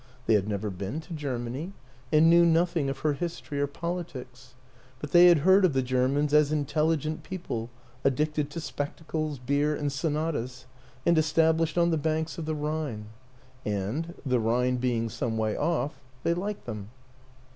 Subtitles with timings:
[0.25, 1.73] They had never been to Germany
[2.11, 4.55] and knew nothing of her history or politics;
[4.97, 7.69] but they had heard of the Germans as intelligent people
[8.03, 10.65] addicted to spectacles, beer and sonatas,
[11.05, 13.09] and established on the banks of the Rhine.
[13.63, 16.89] And the Rhine being some way off they liked them.